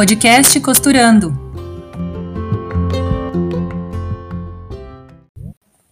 podcast 0.00 0.58
Costurando. 0.60 1.30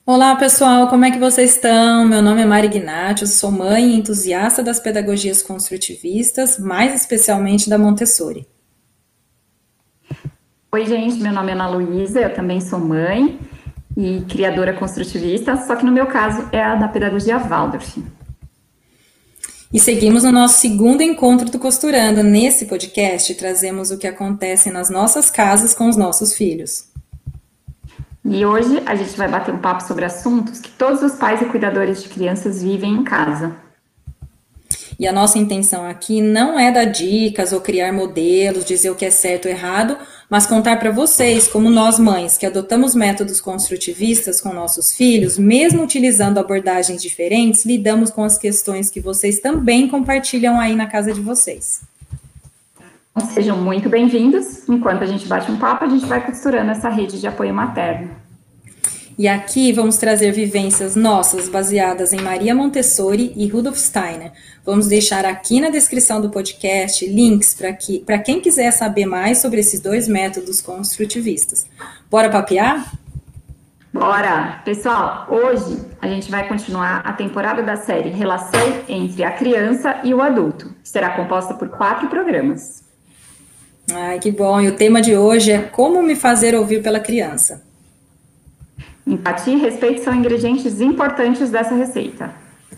Olá 0.07 0.35
pessoal, 0.37 0.89
como 0.89 1.05
é 1.05 1.11
que 1.11 1.19
vocês 1.19 1.57
estão? 1.57 2.07
Meu 2.07 2.23
nome 2.23 2.41
é 2.41 2.47
Mari 2.47 2.69
Gnatti, 2.69 3.27
sou 3.27 3.53
mãe 3.53 3.91
e 3.91 3.97
entusiasta 3.97 4.63
das 4.63 4.81
pedagogias 4.81 5.43
construtivistas, 5.43 6.59
mais 6.59 6.95
especialmente 6.95 7.69
da 7.69 7.77
Montessori. 7.77 8.49
Oi 10.73 10.87
gente, 10.87 11.17
meu 11.17 11.31
nome 11.31 11.51
é 11.51 11.53
Ana 11.53 11.69
Luísa, 11.69 12.19
eu 12.19 12.33
também 12.33 12.63
sou 12.63 12.79
mãe 12.79 13.39
e 13.95 14.23
criadora 14.23 14.73
construtivista, 14.73 15.55
só 15.55 15.77
que 15.77 15.85
no 15.85 15.93
meu 15.93 16.07
caso 16.07 16.49
é 16.51 16.65
a 16.65 16.77
da 16.77 16.89
pedagogia 16.89 17.37
Waldorf. 17.37 18.03
E 19.71 19.79
seguimos 19.79 20.25
no 20.25 20.33
nosso 20.33 20.61
segundo 20.61 21.03
encontro 21.03 21.51
do 21.51 21.59
Costurando. 21.59 22.23
Nesse 22.23 22.65
podcast, 22.65 23.35
trazemos 23.35 23.91
o 23.91 23.99
que 23.99 24.07
acontece 24.07 24.71
nas 24.71 24.89
nossas 24.89 25.31
casas 25.31 25.75
com 25.75 25.91
os 25.91 25.97
nossos 25.97 26.33
filhos. 26.33 26.87
E 28.25 28.47
hoje 28.47 28.83
a 28.87 28.95
gente 28.95 29.15
vai 29.15 29.29
bater 29.29 29.55
um 29.55 29.59
papo 29.59 29.85
sobre 29.85 30.07
assuntos 30.07 30.59
que 30.59 30.71
todos 30.71 31.03
os 31.03 31.13
pais 31.13 31.43
e 31.43 31.45
cuidadores 31.45 32.03
de 32.03 32.09
crianças 32.09 32.63
vivem 32.63 32.95
em 32.95 33.05
casa. 33.05 33.57
E 34.99 35.07
a 35.07 35.13
nossa 35.13 35.39
intenção 35.39 35.87
aqui 35.87 36.23
não 36.23 36.59
é 36.59 36.73
dar 36.73 36.87
dicas 36.87 37.53
ou 37.53 37.61
criar 37.61 37.93
modelos, 37.93 38.65
dizer 38.65 38.89
o 38.89 38.95
que 38.95 39.05
é 39.05 39.11
certo 39.11 39.47
ou 39.47 39.51
errado, 39.51 39.99
mas 40.29 40.47
contar 40.47 40.79
para 40.79 40.91
vocês 40.91 41.49
como 41.49 41.71
nós 41.71 41.99
mães 41.99 42.37
que 42.37 42.45
adotamos 42.45 42.95
métodos 42.95 43.41
construtivistas 43.41 44.41
com 44.41 44.53
nossos 44.53 44.93
filhos, 44.93 45.39
mesmo 45.39 45.83
utilizando 45.83 46.39
abordagens 46.39 47.01
diferentes, 47.01 47.65
lidamos 47.65 48.11
com 48.11 48.23
as 48.23 48.37
questões 48.37 48.91
que 48.91 49.01
vocês 49.01 49.41
também 49.41 49.89
compartilham 49.89 50.61
aí 50.61 50.77
na 50.77 50.87
casa 50.87 51.13
de 51.13 51.21
vocês. 51.21 51.81
Sejam 53.33 53.57
muito 53.57 53.89
bem-vindos. 53.89 54.69
Enquanto 54.69 55.03
a 55.03 55.07
gente 55.07 55.27
bate 55.27 55.51
um 55.51 55.57
papo, 55.57 55.85
a 55.85 55.89
gente 55.89 56.07
vai 56.07 56.25
costurando 56.25 56.71
essa 56.71 56.89
rede 56.89 57.19
de 57.19 57.27
apoio 57.27 57.53
materno. 57.53 58.28
E 59.19 59.27
aqui 59.27 59.73
vamos 59.73 59.97
trazer 59.97 60.31
vivências 60.31 60.95
nossas 60.95 61.49
baseadas 61.49 62.13
em 62.13 62.21
Maria 62.21 62.55
Montessori 62.55 63.33
e 63.35 63.49
Rudolf 63.49 63.77
Steiner. 63.77 64.31
Vamos 64.65 64.87
deixar 64.87 65.25
aqui 65.25 65.61
na 65.61 65.71
descrição 65.71 66.21
do 66.21 66.31
podcast 66.31 67.05
links 67.05 67.53
para 67.53 67.73
que, 67.73 68.05
quem 68.25 68.41
quiser 68.41 68.71
saber 68.71 69.07
mais 69.07 69.39
sobre 69.39 69.59
esses 69.59 69.81
dois 69.81 70.07
métodos 70.07 70.61
construtivistas. 70.63 71.67
Bora 72.09 72.31
papear? 72.31 72.93
Bora! 73.93 74.63
Pessoal, 74.65 75.27
hoje 75.29 75.85
a 76.01 76.07
gente 76.07 76.31
vai 76.31 76.47
continuar 76.47 76.99
a 77.05 77.13
temporada 77.13 77.61
da 77.61 77.75
série 77.75 78.11
Relação 78.11 78.85
entre 78.89 79.25
a 79.25 79.33
Criança 79.33 79.99
e 80.05 80.15
o 80.15 80.23
Adulto, 80.23 80.73
que 80.81 80.89
será 80.89 81.11
composta 81.17 81.55
por 81.55 81.71
quatro 81.71 82.07
programas. 82.09 82.85
Ai, 83.93 84.21
que 84.21 84.31
bom! 84.31 84.61
E 84.61 84.69
o 84.69 84.77
tema 84.77 85.03
de 85.03 85.17
hoje 85.17 85.51
é 85.51 85.59
Como 85.59 86.01
me 86.05 86.15
fazer 86.15 86.55
ouvir 86.55 86.85
pela 86.85 87.01
criança. 87.01 87.67
Empatia 89.09 89.55
e 89.55 89.59
respeito 89.59 90.05
são 90.05 90.15
ingredientes 90.15 90.81
importantes 90.83 91.51
dessa 91.51 91.75
receita. 91.75 92.31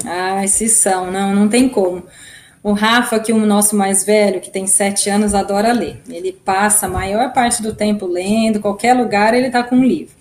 Ah, 0.06 0.44
esses 0.44 0.72
são, 0.72 1.10
não, 1.10 1.34
não 1.34 1.48
tem 1.48 1.68
como. 1.68 2.04
O 2.62 2.72
Rafa, 2.72 3.18
que 3.18 3.32
é 3.32 3.34
o 3.34 3.46
nosso 3.46 3.74
mais 3.74 4.04
velho, 4.04 4.40
que 4.40 4.50
tem 4.50 4.66
sete 4.66 5.10
anos, 5.10 5.34
adora 5.34 5.72
ler. 5.72 6.00
Ele 6.08 6.32
passa 6.32 6.86
a 6.86 6.88
maior 6.88 7.32
parte 7.32 7.60
do 7.60 7.74
tempo 7.74 8.06
lendo, 8.06 8.60
qualquer 8.60 8.94
lugar 8.94 9.34
ele 9.34 9.48
está 9.48 9.62
com 9.62 9.76
um 9.76 9.84
livro. 9.84 10.14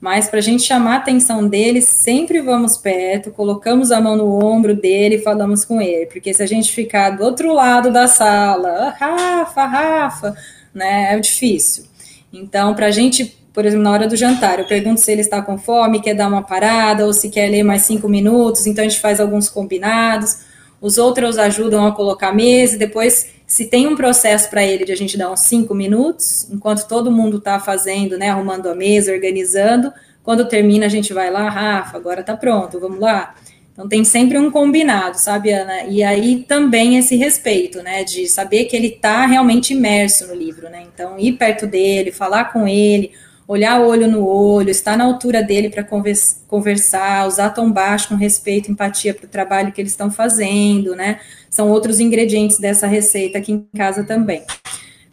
Mas 0.00 0.28
para 0.28 0.38
a 0.38 0.42
gente 0.42 0.62
chamar 0.62 0.94
a 0.94 0.96
atenção 0.96 1.46
dele, 1.46 1.82
sempre 1.82 2.40
vamos 2.40 2.78
perto, 2.78 3.30
colocamos 3.30 3.92
a 3.92 4.00
mão 4.00 4.16
no 4.16 4.42
ombro 4.42 4.74
dele 4.74 5.16
e 5.16 5.22
falamos 5.22 5.62
com 5.62 5.78
ele. 5.80 6.06
Porque 6.06 6.32
se 6.32 6.42
a 6.42 6.46
gente 6.46 6.72
ficar 6.72 7.10
do 7.10 7.22
outro 7.22 7.52
lado 7.52 7.92
da 7.92 8.08
sala, 8.08 8.94
ah, 8.98 9.44
Rafa, 9.44 9.66
Rafa, 9.66 10.36
né, 10.72 11.12
é 11.12 11.18
difícil. 11.18 11.84
Então, 12.32 12.74
para 12.74 12.86
a 12.86 12.90
gente 12.90 13.36
por 13.52 13.66
exemplo, 13.66 13.82
na 13.82 13.90
hora 13.90 14.06
do 14.06 14.16
jantar, 14.16 14.58
eu 14.58 14.66
pergunto 14.66 15.00
se 15.00 15.10
ele 15.10 15.22
está 15.22 15.42
com 15.42 15.58
fome, 15.58 16.00
quer 16.00 16.14
dar 16.14 16.28
uma 16.28 16.42
parada, 16.42 17.04
ou 17.04 17.12
se 17.12 17.28
quer 17.28 17.48
ler 17.48 17.62
mais 17.62 17.82
cinco 17.82 18.08
minutos, 18.08 18.66
então 18.66 18.84
a 18.84 18.88
gente 18.88 19.00
faz 19.00 19.20
alguns 19.20 19.48
combinados. 19.48 20.38
Os 20.80 20.98
outros 20.98 21.38
ajudam 21.38 21.86
a 21.86 21.92
colocar 21.92 22.28
a 22.28 22.34
mesa, 22.34 22.76
e 22.76 22.78
depois, 22.78 23.26
se 23.46 23.66
tem 23.66 23.86
um 23.86 23.96
processo 23.96 24.48
para 24.48 24.64
ele 24.64 24.84
de 24.84 24.92
a 24.92 24.96
gente 24.96 25.18
dar 25.18 25.30
uns 25.30 25.40
cinco 25.40 25.74
minutos, 25.74 26.48
enquanto 26.50 26.86
todo 26.86 27.10
mundo 27.10 27.38
está 27.38 27.58
fazendo, 27.58 28.16
né, 28.16 28.30
arrumando 28.30 28.68
a 28.68 28.74
mesa, 28.74 29.12
organizando, 29.12 29.92
quando 30.22 30.46
termina 30.46 30.86
a 30.86 30.88
gente 30.88 31.12
vai 31.12 31.30
lá, 31.30 31.48
Rafa, 31.48 31.96
agora 31.96 32.20
está 32.20 32.36
pronto, 32.36 32.78
vamos 32.78 33.00
lá. 33.00 33.34
Então 33.72 33.88
tem 33.88 34.04
sempre 34.04 34.38
um 34.38 34.50
combinado, 34.50 35.18
sabe, 35.18 35.50
Ana? 35.50 35.84
E 35.84 36.02
aí 36.02 36.44
também 36.46 36.98
esse 36.98 37.16
respeito, 37.16 37.82
né, 37.82 38.04
de 38.04 38.28
saber 38.28 38.66
que 38.66 38.76
ele 38.76 38.88
está 38.88 39.26
realmente 39.26 39.72
imerso 39.72 40.26
no 40.26 40.34
livro, 40.34 40.68
né? 40.68 40.84
Então 40.92 41.18
ir 41.18 41.32
perto 41.32 41.66
dele, 41.66 42.12
falar 42.12 42.52
com 42.52 42.68
ele, 42.68 43.10
olhar 43.50 43.80
olho 43.80 44.06
no 44.06 44.24
olho, 44.24 44.70
estar 44.70 44.96
na 44.96 45.02
altura 45.02 45.42
dele 45.42 45.68
para 45.68 45.82
conversar, 45.82 47.26
usar 47.26 47.50
tom 47.50 47.68
baixo 47.68 48.10
com 48.10 48.14
respeito, 48.14 48.70
empatia 48.70 49.12
para 49.12 49.26
o 49.26 49.28
trabalho 49.28 49.72
que 49.72 49.80
eles 49.80 49.90
estão 49.90 50.08
fazendo, 50.08 50.94
né? 50.94 51.18
São 51.50 51.68
outros 51.68 51.98
ingredientes 51.98 52.60
dessa 52.60 52.86
receita 52.86 53.38
aqui 53.38 53.50
em 53.50 53.66
casa 53.76 54.04
também. 54.04 54.44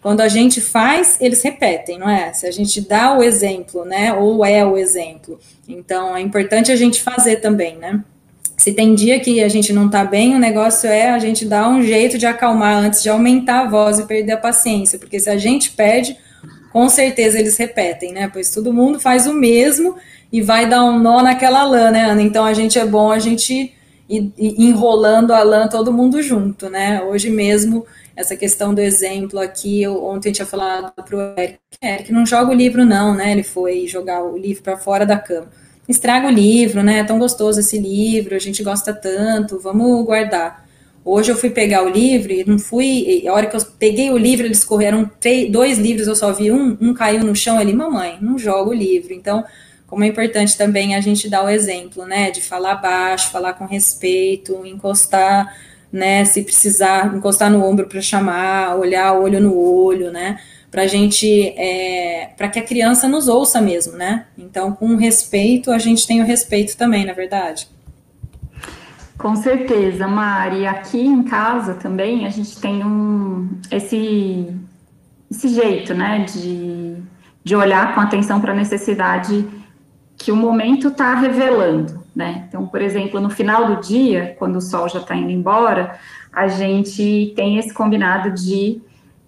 Quando 0.04 0.22
a 0.22 0.28
gente 0.28 0.62
faz, 0.62 1.18
eles 1.20 1.42
repetem, 1.42 1.98
não 1.98 2.08
é? 2.08 2.32
Se 2.32 2.46
a 2.46 2.52
gente 2.52 2.80
dá 2.80 3.18
o 3.18 3.24
exemplo, 3.24 3.84
né? 3.84 4.14
Ou 4.14 4.46
é 4.46 4.64
o 4.64 4.78
exemplo. 4.78 5.40
Então, 5.68 6.16
é 6.16 6.22
importante 6.22 6.72
a 6.72 6.76
gente 6.76 7.02
fazer 7.02 7.38
também, 7.38 7.76
né? 7.78 8.04
Se 8.56 8.72
tem 8.72 8.94
dia 8.94 9.20
que 9.20 9.44
a 9.44 9.48
gente 9.48 9.74
não 9.74 9.90
tá 9.90 10.06
bem, 10.06 10.36
o 10.36 10.40
negócio 10.40 10.88
é 10.88 11.10
a 11.10 11.18
gente 11.18 11.44
dar 11.44 11.68
um 11.70 11.82
jeito 11.82 12.20
de 12.20 12.28
acalmar 12.28 12.78
antes 12.78 13.02
de 13.02 13.10
aumentar 13.10 13.62
a 13.62 13.68
voz 13.68 13.98
e 13.98 14.06
perder 14.06 14.34
a 14.34 14.38
paciência, 14.38 15.00
porque 15.00 15.20
se 15.20 15.30
a 15.30 15.38
gente 15.38 15.72
perde, 15.72 16.16
com 16.78 16.88
certeza 16.90 17.40
eles 17.40 17.58
repetem, 17.58 18.14
né? 18.14 18.30
Pois 18.32 18.52
todo 18.52 18.72
mundo 18.72 19.00
faz 19.00 19.26
o 19.26 19.34
mesmo 19.34 19.96
e 20.32 20.44
vai 20.44 20.70
dar 20.70 20.84
um 20.84 21.00
nó 21.00 21.24
naquela 21.24 21.64
lã, 21.64 21.90
né, 21.90 22.04
Ana? 22.06 22.22
Então 22.22 22.46
a 22.46 22.54
gente 22.54 22.78
é 22.78 22.86
bom 22.86 23.12
a 23.12 23.18
gente 23.18 23.74
ir, 24.08 24.32
ir 24.38 24.62
enrolando 24.62 25.34
a 25.34 25.42
lã 25.42 25.68
todo 25.68 25.92
mundo 25.92 26.22
junto, 26.22 26.70
né? 26.70 27.02
Hoje 27.02 27.32
mesmo, 27.32 27.84
essa 28.16 28.36
questão 28.36 28.76
do 28.76 28.80
exemplo 28.80 29.40
aqui, 29.40 29.82
eu, 29.82 30.06
ontem 30.06 30.30
eu 30.30 30.34
tinha 30.34 30.46
falado 30.46 30.94
para 31.04 31.18
o 31.18 31.20
Eric, 31.40 31.58
Eric, 31.82 32.14
não 32.14 32.28
joga 32.28 32.52
o 32.52 32.56
livro 32.56 32.86
não, 32.86 33.16
né? 33.16 33.32
Ele 33.32 33.42
foi 33.42 33.88
jogar 33.88 34.24
o 34.24 34.38
livro 34.38 34.62
para 34.62 34.78
fora 34.78 35.04
da 35.04 35.18
cama. 35.18 35.48
Estraga 35.90 36.28
o 36.28 36.32
livro, 36.32 36.84
né? 36.84 37.00
É 37.00 37.04
tão 37.04 37.18
gostoso 37.18 37.60
esse 37.60 37.80
livro, 37.80 38.36
a 38.36 38.40
gente 38.40 38.62
gosta 38.62 38.94
tanto, 38.94 39.60
vamos 39.60 40.06
guardar. 40.06 40.67
Hoje 41.10 41.32
eu 41.32 41.38
fui 41.38 41.50
pegar 41.50 41.86
o 41.86 41.90
livro 41.90 42.34
e 42.34 42.44
não 42.44 42.60
fui. 42.60 43.26
A 43.26 43.32
hora 43.32 43.46
que 43.46 43.56
eu 43.56 43.62
peguei 43.80 44.12
o 44.12 44.18
livro, 44.18 44.46
eles 44.46 44.62
correram 44.62 45.10
três, 45.22 45.50
dois 45.50 45.78
livros, 45.78 46.06
eu 46.06 46.16
só 46.18 46.34
vi 46.34 46.52
um, 46.52 46.78
um 46.82 46.94
caiu 46.94 47.24
no 47.24 47.34
chão. 47.34 47.62
Ele, 47.62 47.72
mamãe, 47.72 48.18
não 48.20 48.38
joga 48.38 48.72
o 48.72 48.74
livro. 48.74 49.14
Então, 49.14 49.42
como 49.88 50.04
é 50.04 50.08
importante 50.08 50.58
também 50.58 50.96
a 50.96 51.00
gente 51.00 51.30
dar 51.30 51.46
o 51.46 51.50
exemplo, 51.50 52.06
né? 52.06 52.30
De 52.30 52.42
falar 52.42 52.76
baixo, 52.76 53.32
falar 53.32 53.54
com 53.54 53.66
respeito, 53.66 54.66
encostar, 54.66 55.56
né? 55.90 56.26
Se 56.26 56.44
precisar, 56.44 57.16
encostar 57.16 57.50
no 57.50 57.64
ombro 57.64 57.88
para 57.88 58.02
chamar, 58.02 58.76
olhar 58.76 59.14
olho 59.14 59.40
no 59.40 59.58
olho, 59.58 60.12
né? 60.12 60.38
Para 60.70 60.88
gente, 60.88 61.54
é, 61.58 62.32
para 62.36 62.50
que 62.50 62.60
a 62.60 62.64
criança 62.64 63.08
nos 63.08 63.30
ouça 63.30 63.62
mesmo, 63.62 63.94
né? 63.94 64.26
Então, 64.38 64.74
com 64.74 64.98
respeito, 64.98 65.72
a 65.72 65.78
gente 65.78 66.06
tem 66.06 66.22
o 66.22 66.26
respeito 66.26 66.76
também, 66.76 67.06
na 67.06 67.14
é 67.14 67.16
verdade. 67.16 67.77
Com 69.18 69.36
certeza, 69.36 70.08
Mari. 70.08 70.68
Aqui 70.68 71.00
em 71.00 71.24
casa 71.24 71.74
também 71.74 72.26
a 72.26 72.30
gente 72.30 72.60
tem 72.60 72.86
um 72.86 73.50
esse 73.72 74.56
esse 75.30 75.50
jeito, 75.50 75.94
né, 75.94 76.20
de, 76.24 76.96
de 77.44 77.54
olhar 77.54 77.94
com 77.94 78.00
atenção 78.00 78.40
para 78.40 78.54
a 78.54 78.56
necessidade 78.56 79.46
que 80.16 80.32
o 80.32 80.36
momento 80.38 80.88
está 80.88 81.14
revelando, 81.16 82.02
né? 82.16 82.46
Então, 82.48 82.66
por 82.66 82.82
exemplo, 82.82 83.20
no 83.20 83.30
final 83.30 83.76
do 83.76 83.82
dia, 83.82 84.36
quando 84.40 84.56
o 84.56 84.62
sol 84.62 84.88
já 84.88 85.00
está 85.00 85.16
indo 85.16 85.30
embora, 85.30 86.00
a 86.32 86.48
gente 86.48 87.34
tem 87.36 87.58
esse 87.58 87.74
combinado 87.74 88.32
de 88.32 88.82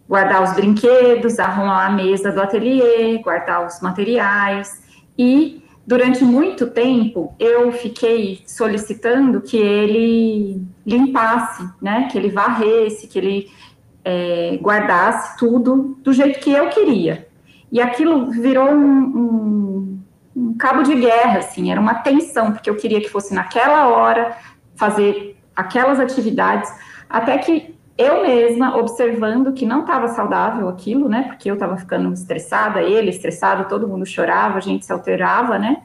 guardar 0.07 0.41
os 0.41 0.53
brinquedos, 0.53 1.38
arrumar 1.38 1.86
a 1.86 1.91
mesa 1.91 2.31
do 2.31 2.41
ateliê, 2.41 3.19
guardar 3.21 3.68
os 3.68 3.81
materiais 3.81 4.81
e 5.18 5.62
durante 5.85 6.23
muito 6.23 6.67
tempo 6.67 7.33
eu 7.39 7.71
fiquei 7.71 8.41
solicitando 8.45 9.41
que 9.41 9.57
ele 9.57 10.61
limpasse, 10.85 11.67
né, 11.81 12.07
que 12.11 12.17
ele 12.17 12.29
varresse, 12.29 13.07
que 13.07 13.17
ele 13.17 13.51
é, 14.03 14.57
guardasse 14.61 15.37
tudo 15.37 15.97
do 16.01 16.13
jeito 16.13 16.39
que 16.39 16.51
eu 16.51 16.69
queria. 16.69 17.27
E 17.71 17.81
aquilo 17.81 18.31
virou 18.31 18.69
um, 18.69 19.01
um, 19.01 19.99
um 20.35 20.57
cabo 20.57 20.83
de 20.83 20.95
guerra, 20.95 21.39
assim, 21.39 21.71
era 21.71 21.79
uma 21.79 21.95
tensão, 21.95 22.51
porque 22.51 22.69
eu 22.69 22.75
queria 22.75 23.01
que 23.01 23.09
fosse 23.09 23.33
naquela 23.33 23.87
hora 23.87 24.35
fazer 24.75 25.37
aquelas 25.55 25.99
atividades, 25.99 26.71
até 27.09 27.37
que 27.37 27.75
eu 28.00 28.22
mesma, 28.22 28.78
observando 28.78 29.54
que 29.54 29.66
não 29.66 29.81
estava 29.81 30.07
saudável 30.07 30.69
aquilo, 30.69 31.10
né? 31.10 31.24
Porque 31.24 31.51
eu 31.51 31.56
estava 31.56 31.78
ficando 31.78 32.12
estressada, 32.13 32.81
ele 32.81 33.10
estressado, 33.10 33.68
todo 33.68 33.88
mundo 33.88 34.06
chorava, 34.06 34.57
a 34.57 34.62
gente 34.62 34.86
se 34.86 34.92
alterava, 34.92 35.60
né? 35.60 35.84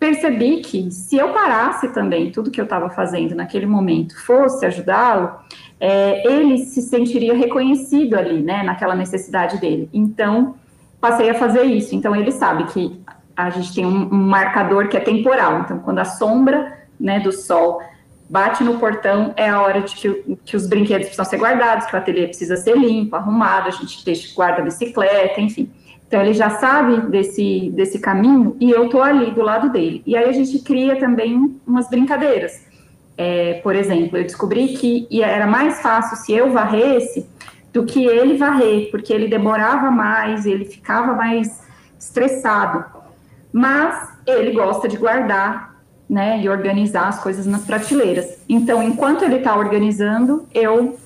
percebi 0.00 0.62
que 0.62 0.90
se 0.90 1.16
eu 1.16 1.28
parasse 1.28 1.92
também 1.92 2.32
tudo 2.32 2.50
que 2.50 2.58
eu 2.58 2.64
estava 2.64 2.88
fazendo 2.88 3.34
naquele 3.34 3.66
momento, 3.66 4.18
fosse 4.24 4.64
ajudá-lo, 4.64 5.30
é, 5.78 6.26
ele 6.26 6.56
se 6.58 6.80
sentiria 6.80 7.34
reconhecido 7.34 8.14
ali, 8.14 8.42
né, 8.42 8.62
naquela 8.62 8.94
necessidade 8.94 9.60
dele. 9.60 9.90
Então, 9.92 10.54
passei 10.98 11.28
a 11.28 11.34
fazer 11.34 11.64
isso. 11.64 11.94
Então, 11.94 12.16
ele 12.16 12.32
sabe 12.32 12.64
que 12.64 12.98
a 13.36 13.50
gente 13.50 13.74
tem 13.74 13.84
um, 13.84 14.08
um 14.12 14.26
marcador 14.26 14.88
que 14.88 14.96
é 14.96 15.00
temporal. 15.00 15.60
Então, 15.60 15.78
quando 15.80 15.98
a 15.98 16.04
sombra 16.06 16.78
né, 16.98 17.20
do 17.20 17.30
sol 17.30 17.82
bate 18.30 18.62
no 18.62 18.78
portão, 18.78 19.34
é 19.36 19.48
a 19.48 19.60
hora 19.60 19.80
de 19.80 19.96
que, 19.96 20.38
que, 20.44 20.56
os 20.56 20.68
brinquedos 20.68 21.06
precisam 21.06 21.24
ser 21.24 21.36
guardados, 21.36 21.86
que 21.86 21.94
o 21.96 21.98
ateliê 21.98 22.28
precisa 22.28 22.56
ser 22.56 22.78
limpo, 22.78 23.16
arrumado, 23.16 23.66
a 23.66 23.72
gente 23.72 24.04
deixa, 24.04 24.32
guarda 24.32 24.62
a 24.62 24.64
bicicleta, 24.64 25.40
enfim. 25.40 25.68
Então, 26.06 26.20
ele 26.22 26.32
já 26.32 26.48
sabe 26.50 27.08
desse, 27.10 27.70
desse 27.74 27.98
caminho 27.98 28.56
e 28.60 28.70
eu 28.70 28.86
estou 28.86 29.02
ali 29.02 29.32
do 29.32 29.42
lado 29.42 29.68
dele. 29.70 30.00
E 30.06 30.16
aí 30.16 30.28
a 30.28 30.32
gente 30.32 30.60
cria 30.60 30.96
também 30.96 31.60
umas 31.66 31.90
brincadeiras. 31.90 32.64
É, 33.18 33.54
por 33.64 33.74
exemplo, 33.74 34.16
eu 34.16 34.22
descobri 34.22 34.68
que 34.68 35.08
era 35.22 35.46
mais 35.46 35.82
fácil 35.82 36.16
se 36.16 36.32
eu 36.32 36.52
varresse 36.52 37.28
do 37.72 37.84
que 37.84 38.04
ele 38.06 38.36
varrer, 38.36 38.90
porque 38.92 39.12
ele 39.12 39.26
demorava 39.28 39.90
mais, 39.90 40.46
ele 40.46 40.64
ficava 40.64 41.14
mais 41.14 41.60
estressado. 41.98 42.84
Mas 43.52 44.08
ele 44.26 44.52
gosta 44.52 44.88
de 44.88 44.96
guardar, 44.96 45.69
né, 46.10 46.40
e 46.42 46.48
organizar 46.48 47.06
as 47.06 47.22
coisas 47.22 47.46
nas 47.46 47.64
prateleiras. 47.64 48.36
Então, 48.48 48.82
enquanto 48.82 49.22
ele 49.22 49.36
está 49.36 49.56
organizando, 49.56 50.44
eu 50.52 50.98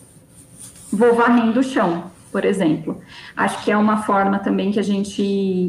vou 0.90 1.14
varrendo 1.14 1.60
o 1.60 1.62
chão, 1.62 2.04
por 2.32 2.42
exemplo. 2.42 2.98
Acho 3.36 3.62
que 3.62 3.70
é 3.70 3.76
uma 3.76 3.98
forma 3.98 4.38
também 4.38 4.72
que 4.72 4.80
a 4.80 4.82
gente 4.82 5.22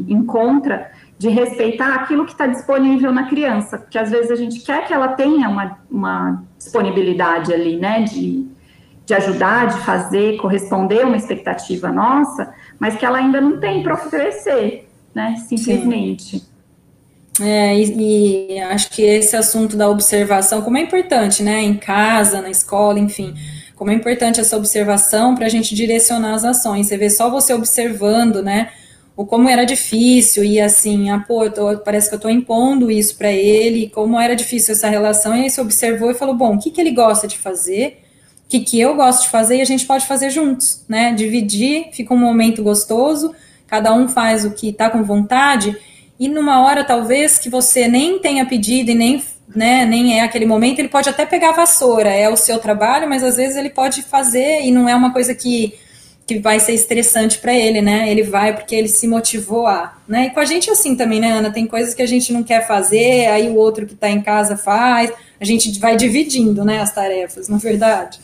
encontra 0.08 0.90
de 1.18 1.28
respeitar 1.28 1.94
aquilo 1.96 2.24
que 2.24 2.32
está 2.32 2.46
disponível 2.46 3.12
na 3.12 3.24
criança, 3.24 3.76
porque 3.76 3.98
às 3.98 4.10
vezes 4.10 4.30
a 4.30 4.36
gente 4.36 4.60
quer 4.60 4.86
que 4.86 4.94
ela 4.94 5.08
tenha 5.08 5.50
uma, 5.50 5.78
uma 5.90 6.42
disponibilidade 6.56 7.52
ali, 7.52 7.76
né, 7.76 8.04
de, 8.04 8.46
de 9.04 9.14
ajudar, 9.14 9.66
de 9.66 9.78
fazer, 9.80 10.38
corresponder 10.38 11.02
a 11.02 11.06
uma 11.06 11.16
expectativa 11.16 11.92
nossa, 11.92 12.54
mas 12.78 12.96
que 12.96 13.04
ela 13.04 13.18
ainda 13.18 13.38
não 13.38 13.60
tem 13.60 13.82
para 13.82 13.94
oferecer, 13.94 14.88
né, 15.14 15.36
simplesmente. 15.46 16.38
Sim. 16.38 16.55
É, 17.40 17.76
e, 17.76 18.54
e, 18.54 18.60
acho 18.60 18.90
que 18.90 19.02
esse 19.02 19.36
assunto 19.36 19.76
da 19.76 19.88
observação, 19.88 20.62
como 20.62 20.78
é 20.78 20.80
importante, 20.80 21.42
né, 21.42 21.60
em 21.60 21.74
casa, 21.74 22.40
na 22.40 22.50
escola, 22.50 22.98
enfim, 22.98 23.34
como 23.74 23.90
é 23.90 23.94
importante 23.94 24.40
essa 24.40 24.56
observação 24.56 25.34
para 25.34 25.46
a 25.46 25.48
gente 25.48 25.74
direcionar 25.74 26.34
as 26.34 26.44
ações. 26.44 26.86
Você 26.86 26.96
vê 26.96 27.10
só 27.10 27.28
você 27.28 27.52
observando, 27.52 28.42
né, 28.42 28.70
o 29.16 29.24
como 29.24 29.48
era 29.48 29.64
difícil 29.64 30.44
e 30.44 30.60
assim, 30.60 31.10
ah, 31.10 31.20
pô, 31.26 31.48
tô, 31.50 31.78
parece 31.78 32.08
que 32.08 32.14
eu 32.14 32.18
estou 32.18 32.30
impondo 32.30 32.90
isso 32.90 33.16
para 33.16 33.32
ele, 33.32 33.88
como 33.88 34.20
era 34.20 34.34
difícil 34.36 34.72
essa 34.72 34.88
relação, 34.88 35.34
e 35.34 35.42
aí 35.42 35.50
você 35.50 35.60
observou 35.60 36.10
e 36.10 36.14
falou, 36.14 36.34
bom, 36.34 36.54
o 36.54 36.58
que, 36.58 36.70
que 36.70 36.80
ele 36.80 36.90
gosta 36.90 37.26
de 37.26 37.38
fazer, 37.38 38.02
o 38.46 38.48
que, 38.48 38.60
que 38.60 38.78
eu 38.78 38.94
gosto 38.94 39.22
de 39.22 39.28
fazer 39.28 39.56
e 39.56 39.60
a 39.60 39.64
gente 39.64 39.86
pode 39.86 40.06
fazer 40.06 40.30
juntos, 40.30 40.84
né? 40.88 41.12
Dividir, 41.14 41.88
fica 41.92 42.14
um 42.14 42.18
momento 42.18 42.62
gostoso, 42.62 43.34
cada 43.66 43.92
um 43.92 44.06
faz 44.06 44.44
o 44.44 44.52
que 44.52 44.68
está 44.68 44.88
com 44.88 45.02
vontade, 45.02 45.76
e 46.18 46.28
numa 46.28 46.62
hora 46.64 46.84
talvez 46.84 47.38
que 47.38 47.48
você 47.48 47.88
nem 47.88 48.18
tenha 48.18 48.46
pedido 48.46 48.90
e 48.90 48.94
nem, 48.94 49.22
né, 49.54 49.84
nem 49.84 50.18
é 50.18 50.22
aquele 50.22 50.46
momento, 50.46 50.78
ele 50.78 50.88
pode 50.88 51.08
até 51.08 51.26
pegar 51.26 51.50
a 51.50 51.56
vassoura, 51.56 52.10
é 52.10 52.28
o 52.28 52.36
seu 52.36 52.58
trabalho, 52.58 53.08
mas 53.08 53.22
às 53.22 53.36
vezes 53.36 53.56
ele 53.56 53.70
pode 53.70 54.02
fazer 54.02 54.62
e 54.62 54.70
não 54.70 54.88
é 54.88 54.94
uma 54.94 55.12
coisa 55.12 55.34
que 55.34 55.74
que 56.26 56.40
vai 56.40 56.58
ser 56.58 56.72
estressante 56.72 57.38
para 57.38 57.54
ele, 57.54 57.80
né? 57.80 58.10
Ele 58.10 58.24
vai 58.24 58.52
porque 58.52 58.74
ele 58.74 58.88
se 58.88 59.06
motivou 59.06 59.64
a, 59.64 59.96
né? 60.08 60.26
E 60.26 60.30
com 60.30 60.40
a 60.40 60.44
gente 60.44 60.68
é 60.68 60.72
assim 60.72 60.96
também, 60.96 61.20
né, 61.20 61.30
Ana? 61.30 61.52
Tem 61.52 61.66
coisas 61.66 61.94
que 61.94 62.02
a 62.02 62.06
gente 62.06 62.32
não 62.32 62.42
quer 62.42 62.66
fazer, 62.66 63.26
aí 63.26 63.48
o 63.48 63.54
outro 63.54 63.86
que 63.86 63.94
está 63.94 64.10
em 64.10 64.20
casa 64.20 64.56
faz. 64.56 65.12
A 65.40 65.44
gente 65.44 65.78
vai 65.78 65.96
dividindo, 65.96 66.64
né, 66.64 66.80
as 66.80 66.92
tarefas, 66.92 67.48
não 67.48 67.58
é 67.58 67.60
verdade? 67.60 68.18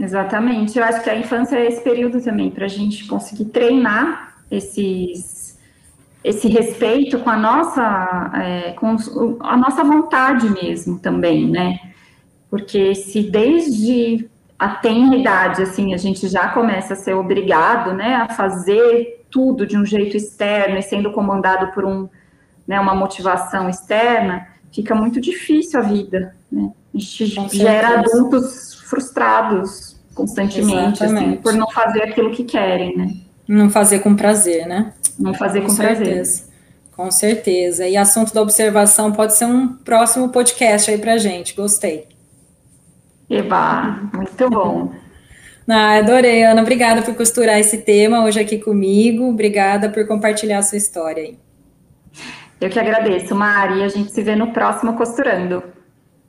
Exatamente. 0.00 0.76
Eu 0.76 0.84
acho 0.84 1.00
que 1.00 1.10
a 1.10 1.16
infância 1.16 1.56
é 1.56 1.68
esse 1.68 1.80
período 1.80 2.20
também 2.20 2.50
para 2.50 2.64
a 2.64 2.68
gente 2.68 3.06
conseguir 3.06 3.44
treinar 3.46 4.34
esses 4.50 5.41
esse 6.24 6.48
respeito 6.48 7.18
com 7.20 7.30
a 7.30 7.36
nossa 7.36 8.30
é, 8.34 8.72
com 8.72 8.96
a 9.40 9.56
nossa 9.56 9.82
vontade 9.82 10.48
mesmo 10.50 10.98
também, 10.98 11.48
né? 11.48 11.80
Porque 12.48 12.94
se 12.94 13.22
desde 13.22 14.28
a 14.58 14.68
tenra 14.68 15.16
idade, 15.16 15.62
assim, 15.62 15.92
a 15.92 15.96
gente 15.96 16.28
já 16.28 16.48
começa 16.48 16.92
a 16.92 16.96
ser 16.96 17.14
obrigado, 17.14 17.92
né, 17.92 18.14
a 18.14 18.28
fazer 18.28 19.24
tudo 19.28 19.66
de 19.66 19.76
um 19.76 19.84
jeito 19.84 20.16
externo 20.16 20.78
e 20.78 20.82
sendo 20.82 21.10
comandado 21.10 21.72
por 21.72 21.84
um, 21.84 22.08
né, 22.64 22.78
uma 22.78 22.94
motivação 22.94 23.68
externa, 23.68 24.46
fica 24.70 24.94
muito 24.94 25.20
difícil 25.20 25.80
a 25.80 25.82
vida, 25.82 26.36
né? 26.50 26.70
A 26.94 26.98
gente 26.98 27.56
gera 27.56 28.00
adultos 28.00 28.74
frustrados 28.74 29.96
constantemente, 30.14 31.02
assim, 31.02 31.36
por 31.36 31.54
não 31.54 31.68
fazer 31.70 32.02
aquilo 32.02 32.30
que 32.30 32.44
querem, 32.44 32.96
né? 32.96 33.14
Não 33.52 33.68
fazer 33.68 33.98
com 33.98 34.16
prazer, 34.16 34.66
né? 34.66 34.94
Não 35.18 35.34
fazer 35.34 35.60
com, 35.60 35.66
com 35.66 35.76
prazer. 35.76 36.22
Com 36.96 37.10
certeza. 37.10 37.86
E 37.86 37.98
assunto 37.98 38.32
da 38.32 38.40
observação 38.40 39.12
pode 39.12 39.34
ser 39.36 39.44
um 39.44 39.68
próximo 39.68 40.30
podcast 40.30 40.90
aí 40.90 40.96
pra 40.96 41.18
gente. 41.18 41.54
Gostei. 41.54 42.08
Eba, 43.28 44.10
muito 44.14 44.48
bom. 44.50 44.92
Ah, 45.68 45.96
adorei, 45.98 46.42
Ana. 46.42 46.60
Obrigada 46.60 47.00
por 47.02 47.14
costurar 47.14 47.58
esse 47.58 47.78
tema 47.78 48.24
hoje 48.24 48.38
aqui 48.38 48.58
comigo. 48.58 49.30
Obrigada 49.30 49.88
por 49.88 50.06
compartilhar 50.06 50.58
a 50.58 50.62
sua 50.62 50.76
história 50.76 51.22
aí. 51.22 51.38
Eu 52.60 52.68
que 52.68 52.78
agradeço, 52.78 53.34
Mari. 53.34 53.82
A 53.82 53.88
gente 53.88 54.12
se 54.12 54.22
vê 54.22 54.34
no 54.34 54.52
próximo 54.52 54.96
Costurando. 54.96 55.62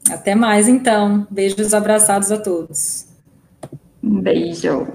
Até 0.09 0.33
mais, 0.35 0.69
então. 0.69 1.27
Beijos 1.31 1.73
abraçados 1.73 2.31
a 2.31 2.37
todos. 2.37 3.07
Um 4.01 4.21
beijo. 4.21 4.87